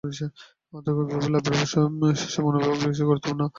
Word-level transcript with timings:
আধ্যাত্মিকতা 0.73 1.27
লাভের 1.33 1.53
পথে 1.53 2.17
শিষ্যের 2.21 2.43
মনোভাবই 2.45 2.79
বিশেষ 2.81 3.07
গুরুত্বপূর্ণ। 3.09 3.41